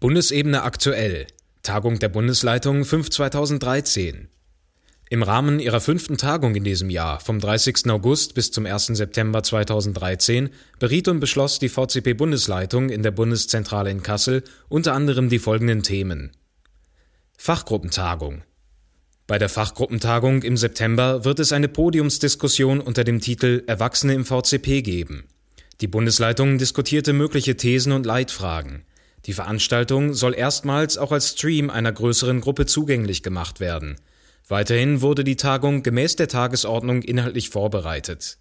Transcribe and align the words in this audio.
Bundesebene 0.00 0.62
aktuell. 0.62 1.26
Tagung 1.64 1.98
der 1.98 2.08
Bundesleitung 2.08 2.84
5 2.84 3.10
2013. 3.10 4.28
Im 5.10 5.24
Rahmen 5.24 5.58
ihrer 5.58 5.80
fünften 5.80 6.16
Tagung 6.16 6.54
in 6.54 6.62
diesem 6.62 6.88
Jahr, 6.88 7.18
vom 7.18 7.40
30. 7.40 7.90
August 7.90 8.34
bis 8.34 8.52
zum 8.52 8.64
1. 8.64 8.86
September 8.86 9.42
2013, 9.42 10.50
beriet 10.78 11.08
und 11.08 11.18
beschloss 11.18 11.58
die 11.58 11.68
VCP-Bundesleitung 11.68 12.90
in 12.90 13.02
der 13.02 13.10
Bundeszentrale 13.10 13.90
in 13.90 14.04
Kassel 14.04 14.44
unter 14.68 14.94
anderem 14.94 15.30
die 15.30 15.40
folgenden 15.40 15.82
Themen. 15.82 16.30
Fachgruppentagung. 17.36 18.44
Bei 19.26 19.40
der 19.40 19.48
Fachgruppentagung 19.48 20.44
im 20.44 20.56
September 20.56 21.24
wird 21.24 21.40
es 21.40 21.50
eine 21.50 21.66
Podiumsdiskussion 21.66 22.80
unter 22.80 23.02
dem 23.02 23.18
Titel 23.18 23.64
Erwachsene 23.66 24.14
im 24.14 24.24
VCP 24.24 24.82
geben. 24.82 25.24
Die 25.80 25.88
Bundesleitung 25.88 26.58
diskutierte 26.58 27.12
mögliche 27.12 27.56
Thesen 27.56 27.90
und 27.90 28.06
Leitfragen. 28.06 28.84
Die 29.28 29.34
Veranstaltung 29.34 30.14
soll 30.14 30.34
erstmals 30.34 30.96
auch 30.96 31.12
als 31.12 31.32
Stream 31.32 31.68
einer 31.68 31.92
größeren 31.92 32.40
Gruppe 32.40 32.64
zugänglich 32.64 33.22
gemacht 33.22 33.60
werden. 33.60 33.96
Weiterhin 34.48 35.02
wurde 35.02 35.22
die 35.22 35.36
Tagung 35.36 35.82
gemäß 35.82 36.16
der 36.16 36.28
Tagesordnung 36.28 37.02
inhaltlich 37.02 37.50
vorbereitet. 37.50 38.38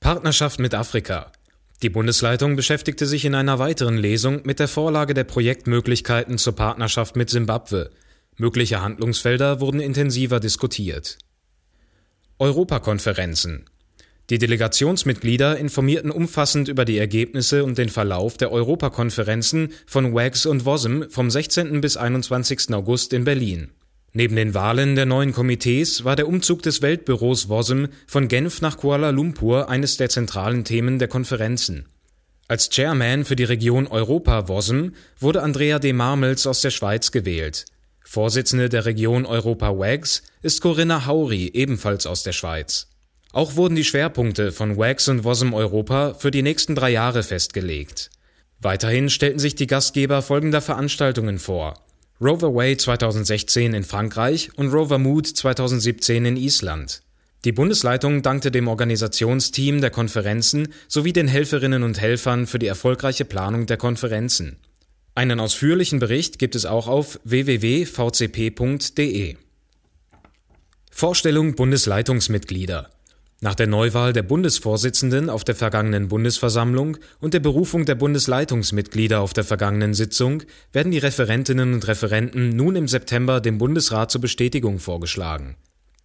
Partnerschaft 0.00 0.58
mit 0.58 0.74
Afrika. 0.74 1.30
Die 1.82 1.88
Bundesleitung 1.88 2.56
beschäftigte 2.56 3.06
sich 3.06 3.24
in 3.24 3.36
einer 3.36 3.60
weiteren 3.60 3.96
Lesung 3.96 4.40
mit 4.42 4.58
der 4.58 4.66
Vorlage 4.66 5.14
der 5.14 5.22
Projektmöglichkeiten 5.22 6.36
zur 6.36 6.56
Partnerschaft 6.56 7.14
mit 7.14 7.30
Simbabwe. 7.30 7.90
Mögliche 8.38 8.82
Handlungsfelder 8.82 9.60
wurden 9.60 9.78
intensiver 9.78 10.40
diskutiert. 10.40 11.16
Europakonferenzen. 12.40 13.66
Die 14.30 14.38
Delegationsmitglieder 14.38 15.56
informierten 15.56 16.10
umfassend 16.10 16.68
über 16.68 16.84
die 16.84 16.98
Ergebnisse 16.98 17.64
und 17.64 17.78
den 17.78 17.88
Verlauf 17.88 18.36
der 18.36 18.52
Europakonferenzen 18.52 19.72
von 19.86 20.14
WAGS 20.14 20.44
und 20.44 20.66
WOSM 20.66 21.04
vom 21.08 21.30
16. 21.30 21.80
bis 21.80 21.96
21. 21.96 22.74
August 22.74 23.14
in 23.14 23.24
Berlin. 23.24 23.70
Neben 24.12 24.36
den 24.36 24.52
Wahlen 24.52 24.96
der 24.96 25.06
neuen 25.06 25.32
Komitees 25.32 26.04
war 26.04 26.14
der 26.14 26.28
Umzug 26.28 26.62
des 26.62 26.82
Weltbüros 26.82 27.48
WOSM 27.48 27.86
von 28.06 28.28
Genf 28.28 28.60
nach 28.60 28.76
Kuala 28.76 29.10
Lumpur 29.10 29.70
eines 29.70 29.96
der 29.96 30.10
zentralen 30.10 30.64
Themen 30.64 30.98
der 30.98 31.08
Konferenzen. 31.08 31.86
Als 32.48 32.68
Chairman 32.68 33.24
für 33.24 33.36
die 33.36 33.44
Region 33.44 33.86
Europa 33.86 34.46
WOSM 34.48 34.88
wurde 35.18 35.42
Andrea 35.42 35.78
de 35.78 35.94
Marmels 35.94 36.46
aus 36.46 36.60
der 36.60 36.70
Schweiz 36.70 37.12
gewählt. 37.12 37.64
Vorsitzende 38.04 38.68
der 38.68 38.84
Region 38.84 39.24
Europa 39.24 39.78
WAGS 39.78 40.22
ist 40.42 40.60
Corinna 40.60 41.06
Hauri, 41.06 41.50
ebenfalls 41.54 42.06
aus 42.06 42.22
der 42.22 42.32
Schweiz. 42.32 42.88
Auch 43.32 43.56
wurden 43.56 43.74
die 43.74 43.84
Schwerpunkte 43.84 44.52
von 44.52 44.78
WAGS 44.78 45.08
und 45.08 45.24
WOSM 45.24 45.52
Europa 45.52 46.14
für 46.14 46.30
die 46.30 46.42
nächsten 46.42 46.74
drei 46.74 46.90
Jahre 46.90 47.22
festgelegt. 47.22 48.10
Weiterhin 48.60 49.10
stellten 49.10 49.38
sich 49.38 49.54
die 49.54 49.66
Gastgeber 49.66 50.22
folgender 50.22 50.62
Veranstaltungen 50.62 51.38
vor. 51.38 51.74
Rover 52.20 52.54
Way 52.54 52.78
2016 52.78 53.74
in 53.74 53.84
Frankreich 53.84 54.50
und 54.56 54.72
Rover 54.72 54.98
Mood 54.98 55.26
2017 55.26 56.24
in 56.24 56.36
Island. 56.36 57.02
Die 57.44 57.52
Bundesleitung 57.52 58.22
dankte 58.22 58.50
dem 58.50 58.66
Organisationsteam 58.66 59.80
der 59.80 59.90
Konferenzen 59.90 60.74
sowie 60.88 61.12
den 61.12 61.28
Helferinnen 61.28 61.84
und 61.84 62.00
Helfern 62.00 62.48
für 62.48 62.58
die 62.58 62.66
erfolgreiche 62.66 63.24
Planung 63.24 63.66
der 63.66 63.76
Konferenzen. 63.76 64.56
Einen 65.14 65.38
ausführlichen 65.38 66.00
Bericht 66.00 66.40
gibt 66.40 66.56
es 66.56 66.66
auch 66.66 66.88
auf 66.88 67.20
www.vcp.de. 67.22 67.76
Vorstellung 70.90 71.54
Bundesleitungsmitglieder 71.54 72.90
nach 73.40 73.54
der 73.54 73.68
Neuwahl 73.68 74.12
der 74.12 74.24
Bundesvorsitzenden 74.24 75.30
auf 75.30 75.44
der 75.44 75.54
vergangenen 75.54 76.08
Bundesversammlung 76.08 76.96
und 77.20 77.34
der 77.34 77.40
Berufung 77.40 77.84
der 77.84 77.94
Bundesleitungsmitglieder 77.94 79.20
auf 79.20 79.32
der 79.32 79.44
vergangenen 79.44 79.94
Sitzung 79.94 80.42
werden 80.72 80.90
die 80.90 80.98
Referentinnen 80.98 81.72
und 81.72 81.86
Referenten 81.86 82.50
nun 82.50 82.74
im 82.74 82.88
September 82.88 83.40
dem 83.40 83.58
Bundesrat 83.58 84.10
zur 84.10 84.20
Bestätigung 84.20 84.80
vorgeschlagen. 84.80 85.56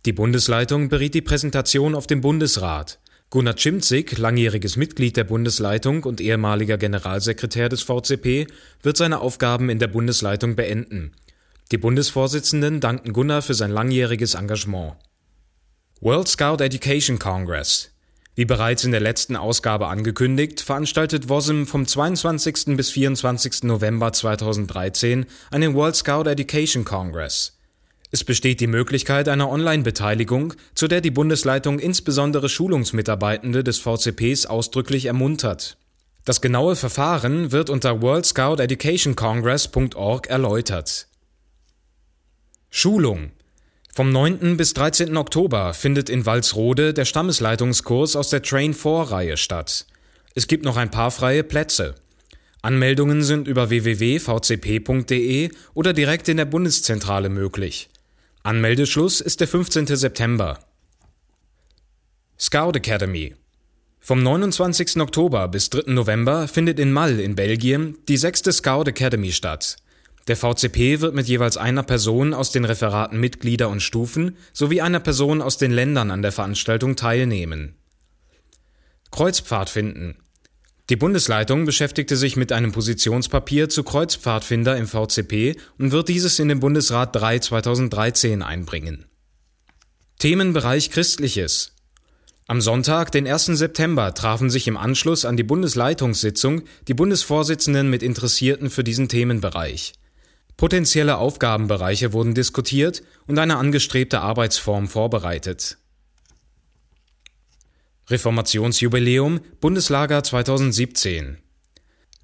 Die 0.05 0.13
Bundesleitung 0.13 0.89
beriet 0.89 1.15
die 1.15 1.21
Präsentation 1.21 1.95
auf 1.95 2.05
dem 2.05 2.21
Bundesrat. 2.21 2.99
Gunnar 3.31 3.57
Cimzig, 3.57 4.15
langjähriges 4.19 4.77
Mitglied 4.77 5.17
der 5.17 5.23
Bundesleitung 5.23 6.03
und 6.03 6.21
ehemaliger 6.21 6.77
Generalsekretär 6.77 7.67
des 7.67 7.81
VCP, 7.81 8.45
wird 8.83 8.97
seine 8.97 9.21
Aufgaben 9.21 9.71
in 9.71 9.79
der 9.79 9.87
Bundesleitung 9.87 10.55
beenden. 10.55 11.13
Die 11.71 11.79
Bundesvorsitzenden 11.79 12.79
danken 12.79 13.11
Gunnar 13.11 13.41
für 13.41 13.55
sein 13.55 13.71
langjähriges 13.71 14.35
Engagement. 14.35 14.97
World 16.01 16.27
Scout 16.27 16.61
Education 16.61 17.17
Congress. 17.17 17.89
Wie 18.35 18.43
bereits 18.43 18.83
in 18.83 18.91
der 18.91 18.99
letzten 18.99 19.37
Ausgabe 19.37 19.87
angekündigt, 19.87 20.59
veranstaltet 20.59 21.29
WOSM 21.29 21.63
vom 21.63 21.87
22. 21.87 22.75
bis 22.75 22.89
24. 22.89 23.63
November 23.63 24.11
2013 24.11 25.25
einen 25.49 25.75
World 25.75 25.95
Scout 25.95 26.29
Education 26.29 26.83
Congress. 26.83 27.57
Es 28.11 28.25
besteht 28.25 28.59
die 28.59 28.67
Möglichkeit 28.67 29.29
einer 29.29 29.49
Online-Beteiligung, 29.49 30.55
zu 30.75 30.89
der 30.89 30.99
die 30.99 31.11
Bundesleitung 31.11 31.79
insbesondere 31.79 32.49
Schulungsmitarbeitende 32.49 33.63
des 33.63 33.79
VCPs 33.79 34.45
ausdrücklich 34.45 35.05
ermuntert. 35.05 35.77
Das 36.25 36.41
genaue 36.41 36.75
Verfahren 36.75 37.53
wird 37.53 37.69
unter 37.69 38.01
worldscouteducationcongress.org 38.01 40.27
erläutert. 40.27 41.07
Schulung 42.69 43.31
vom 43.95 44.11
9. 44.11 44.57
bis 44.57 44.73
13. 44.73 45.15
Oktober 45.17 45.75
findet 45.75 46.09
in 46.09 46.25
Walsrode 46.25 46.95
der 46.95 47.05
Stammesleitungskurs 47.05 48.15
aus 48.15 48.31
der 48.31 48.41
Train 48.41 48.73
4-Reihe 48.73 49.37
statt. 49.37 49.85
Es 50.33 50.47
gibt 50.47 50.65
noch 50.65 50.77
ein 50.77 50.89
paar 50.89 51.11
freie 51.11 51.43
Plätze. 51.43 51.93
Anmeldungen 52.63 53.21
sind 53.21 53.47
über 53.47 53.69
www.vcp.de 53.69 55.51
oder 55.75 55.93
direkt 55.93 56.27
in 56.27 56.37
der 56.37 56.45
Bundeszentrale 56.45 57.29
möglich. 57.29 57.89
Anmeldeschluss 58.41 59.21
ist 59.21 59.41
der 59.41 59.47
15. 59.47 59.85
September. 59.85 60.57
Scout 62.39 62.71
Academy 62.73 63.35
Vom 63.99 64.23
29. 64.23 64.97
Oktober 65.01 65.47
bis 65.49 65.69
3. 65.69 65.91
November 65.91 66.47
findet 66.47 66.79
in 66.79 66.91
Mall 66.91 67.19
in 67.19 67.35
Belgien 67.35 67.99
die 68.07 68.17
sechste 68.17 68.53
Scout 68.53 68.85
Academy 68.89 69.31
statt. 69.31 69.77
Der 70.27 70.37
VCP 70.37 71.01
wird 71.01 71.15
mit 71.15 71.27
jeweils 71.27 71.57
einer 71.57 71.83
Person 71.83 72.33
aus 72.33 72.51
den 72.51 72.63
Referaten 72.63 73.19
Mitglieder 73.19 73.69
und 73.69 73.81
Stufen 73.81 74.37
sowie 74.53 74.79
einer 74.79 75.01
Person 75.01 75.41
aus 75.41 75.57
den 75.57 75.71
Ländern 75.71 76.11
an 76.11 76.21
der 76.21 76.31
Veranstaltung 76.31 76.95
teilnehmen. 76.95 77.75
Kreuzpfadfinden. 79.11 80.15
Die 80.89 80.95
Bundesleitung 80.95 81.65
beschäftigte 81.65 82.15
sich 82.15 82.35
mit 82.35 82.51
einem 82.51 82.71
Positionspapier 82.71 83.69
zu 83.69 83.83
Kreuzpfadfinder 83.83 84.77
im 84.77 84.87
VCP 84.87 85.57
und 85.77 85.91
wird 85.91 86.07
dieses 86.07 86.39
in 86.39 86.47
den 86.47 86.59
Bundesrat 86.59 87.15
3 87.15 87.39
2013 87.39 88.41
einbringen. 88.41 89.05
Themenbereich 90.19 90.89
Christliches. 90.89 91.73
Am 92.47 92.61
Sonntag, 92.61 93.11
den 93.11 93.27
1. 93.27 93.45
September, 93.45 94.13
trafen 94.13 94.49
sich 94.49 94.67
im 94.67 94.77
Anschluss 94.77 95.25
an 95.25 95.37
die 95.37 95.43
Bundesleitungssitzung 95.43 96.63
die 96.87 96.93
Bundesvorsitzenden 96.93 97.89
mit 97.89 98.03
Interessierten 98.03 98.69
für 98.69 98.83
diesen 98.83 99.09
Themenbereich. 99.09 99.93
Potenzielle 100.57 101.17
Aufgabenbereiche 101.17 102.13
wurden 102.13 102.35
diskutiert 102.35 103.03
und 103.27 103.39
eine 103.39 103.57
angestrebte 103.57 104.21
Arbeitsform 104.21 104.87
vorbereitet. 104.87 105.77
Reformationsjubiläum 108.09 109.39
Bundeslager 109.61 110.23
2017 110.23 111.37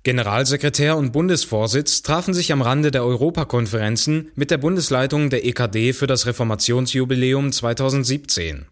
Generalsekretär 0.03 0.95
und 0.95 1.11
Bundesvorsitz 1.11 2.01
trafen 2.01 2.33
sich 2.33 2.53
am 2.53 2.61
Rande 2.61 2.89
der 2.89 3.03
Europakonferenzen 3.03 4.31
mit 4.33 4.49
der 4.49 4.57
Bundesleitung 4.57 5.29
der 5.29 5.45
EKD 5.45 5.93
für 5.93 6.07
das 6.07 6.25
Reformationsjubiläum 6.25 7.51
2017. 7.51 8.65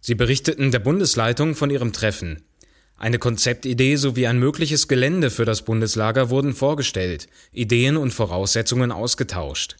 Sie 0.00 0.14
berichteten 0.14 0.72
der 0.72 0.80
Bundesleitung 0.80 1.54
von 1.54 1.70
ihrem 1.70 1.92
Treffen. 1.92 2.42
Eine 2.98 3.18
Konzeptidee 3.18 3.96
sowie 3.96 4.26
ein 4.26 4.38
mögliches 4.38 4.88
Gelände 4.88 5.30
für 5.30 5.44
das 5.44 5.62
Bundeslager 5.62 6.30
wurden 6.30 6.54
vorgestellt, 6.54 7.28
Ideen 7.52 7.98
und 7.98 8.12
Voraussetzungen 8.12 8.90
ausgetauscht. 8.90 9.76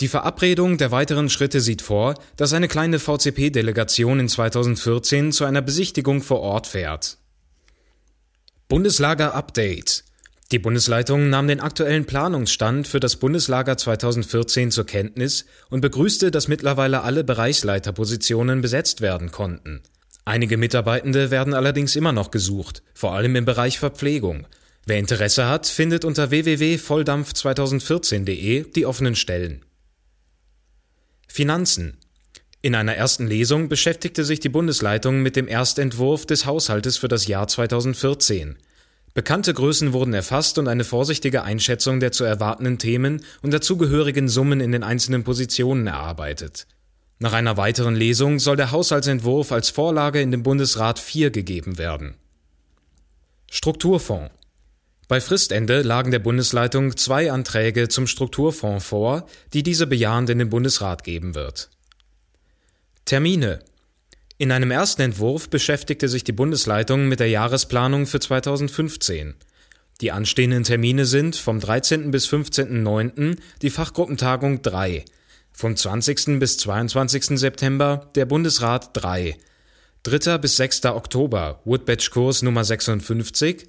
Die 0.00 0.08
Verabredung 0.08 0.76
der 0.76 0.90
weiteren 0.90 1.28
Schritte 1.28 1.60
sieht 1.60 1.82
vor, 1.82 2.14
dass 2.36 2.52
eine 2.52 2.68
kleine 2.68 2.98
VCP-Delegation 2.98 4.18
in 4.18 4.28
2014 4.28 5.30
zu 5.30 5.44
einer 5.44 5.62
Besichtigung 5.62 6.22
vor 6.22 6.40
Ort 6.40 6.66
fährt. 6.66 7.18
Bundeslager 8.66 9.34
Update 9.34 10.04
Die 10.50 10.58
Bundesleitung 10.58 11.28
nahm 11.28 11.46
den 11.46 11.60
aktuellen 11.60 12.06
Planungsstand 12.06 12.88
für 12.88 12.98
das 12.98 13.16
Bundeslager 13.16 13.76
2014 13.76 14.70
zur 14.70 14.86
Kenntnis 14.86 15.44
und 15.68 15.82
begrüßte, 15.82 16.30
dass 16.30 16.48
mittlerweile 16.48 17.02
alle 17.02 17.22
Bereichsleiterpositionen 17.22 18.60
besetzt 18.60 19.02
werden 19.02 19.30
konnten. 19.30 19.82
Einige 20.24 20.56
Mitarbeitende 20.56 21.30
werden 21.30 21.54
allerdings 21.54 21.94
immer 21.96 22.12
noch 22.12 22.30
gesucht, 22.30 22.82
vor 22.94 23.14
allem 23.14 23.36
im 23.36 23.44
Bereich 23.44 23.78
Verpflegung. 23.78 24.46
Wer 24.86 24.98
Interesse 24.98 25.48
hat, 25.48 25.66
findet 25.66 26.04
unter 26.04 26.30
www.volldampf2014.de 26.30 28.70
die 28.70 28.86
offenen 28.86 29.14
Stellen. 29.14 29.64
Finanzen 31.28 31.98
in 32.62 32.74
einer 32.74 32.94
ersten 32.94 33.26
Lesung 33.26 33.70
beschäftigte 33.70 34.22
sich 34.22 34.38
die 34.38 34.50
Bundesleitung 34.50 35.22
mit 35.22 35.34
dem 35.34 35.48
Erstentwurf 35.48 36.26
des 36.26 36.44
Haushaltes 36.44 36.98
für 36.98 37.08
das 37.08 37.26
Jahr 37.26 37.48
2014. 37.48 38.58
Bekannte 39.14 39.54
Größen 39.54 39.94
wurden 39.94 40.12
erfasst 40.12 40.58
und 40.58 40.68
eine 40.68 40.84
vorsichtige 40.84 41.42
Einschätzung 41.42 42.00
der 42.00 42.12
zu 42.12 42.24
erwartenden 42.24 42.78
Themen 42.78 43.24
und 43.40 43.54
dazugehörigen 43.54 44.28
Summen 44.28 44.60
in 44.60 44.72
den 44.72 44.82
einzelnen 44.82 45.24
Positionen 45.24 45.86
erarbeitet. 45.86 46.66
Nach 47.20 47.34
einer 47.34 47.56
weiteren 47.56 47.94
Lesung 47.94 48.38
soll 48.38 48.56
der 48.56 48.72
Haushaltsentwurf 48.72 49.52
als 49.52 49.70
Vorlage 49.70 50.20
in 50.20 50.30
den 50.30 50.42
Bundesrat 50.42 50.98
4 50.98 51.30
gegeben 51.30 51.78
werden. 51.78 52.14
Strukturfonds 53.50 54.32
bei 55.06 55.20
Fristende 55.20 55.82
lagen 55.82 56.12
der 56.12 56.20
Bundesleitung 56.20 56.96
zwei 56.96 57.32
Anträge 57.32 57.88
zum 57.88 58.06
Strukturfonds 58.06 58.86
vor, 58.86 59.26
die 59.52 59.64
diese 59.64 59.88
bejahend 59.88 60.30
in 60.30 60.38
den 60.38 60.50
Bundesrat 60.50 61.02
geben 61.02 61.34
wird. 61.34 61.68
Termine 63.06 63.58
in 64.38 64.52
einem 64.52 64.70
ersten 64.70 65.02
Entwurf 65.02 65.50
beschäftigte 65.50 66.08
sich 66.08 66.22
die 66.22 66.30
Bundesleitung 66.30 67.08
mit 67.08 67.18
der 67.18 67.28
Jahresplanung 67.28 68.06
für 68.06 68.20
2015. 68.20 69.34
Die 70.00 70.12
anstehenden 70.12 70.62
Termine 70.62 71.04
sind 71.04 71.34
vom 71.34 71.58
13. 71.58 72.12
bis 72.12 72.28
15.09. 72.28 73.36
die 73.62 73.70
Fachgruppentagung 73.70 74.62
3, 74.62 75.04
vom 75.60 75.76
20. 75.76 76.38
bis 76.38 76.56
22. 76.56 77.38
September 77.38 78.08
der 78.14 78.24
Bundesrat 78.24 78.90
3, 78.94 79.36
3. 80.04 80.38
bis 80.38 80.56
6. 80.56 80.86
Oktober 80.86 81.60
Woodbatch-Kurs 81.66 82.40
Nummer 82.40 82.64
56, 82.64 83.68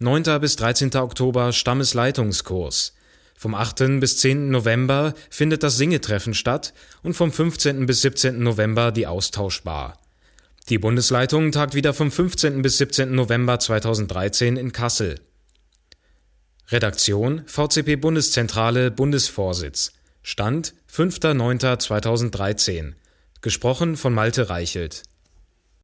9. 0.00 0.38
bis 0.38 0.56
13. 0.56 0.94
Oktober 0.96 1.54
Stammesleitungskurs, 1.54 2.94
vom 3.34 3.54
8. 3.54 4.00
bis 4.00 4.18
10. 4.18 4.50
November 4.50 5.14
findet 5.30 5.62
das 5.62 5.78
Singetreffen 5.78 6.34
statt 6.34 6.74
und 7.02 7.14
vom 7.14 7.32
15. 7.32 7.86
bis 7.86 8.02
17. 8.02 8.42
November 8.42 8.92
die 8.92 9.06
Austauschbar. 9.06 9.98
Die 10.68 10.78
Bundesleitung 10.78 11.52
tagt 11.52 11.74
wieder 11.74 11.94
vom 11.94 12.10
15. 12.10 12.60
bis 12.60 12.76
17. 12.76 13.14
November 13.14 13.58
2013 13.58 14.58
in 14.58 14.72
Kassel. 14.72 15.20
Redaktion 16.68 17.44
VCP 17.46 17.96
Bundeszentrale 17.96 18.90
Bundesvorsitz. 18.90 19.94
Stand 20.22 20.74
5.9.2013. 20.92 22.92
Gesprochen 23.40 23.96
von 23.96 24.12
Malte 24.12 24.50
Reichelt. 24.50 25.04